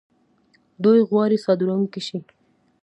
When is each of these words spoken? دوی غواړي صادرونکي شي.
دوی 0.83 0.99
غواړي 1.09 1.37
صادرونکي 1.45 2.01
شي. 2.07 2.19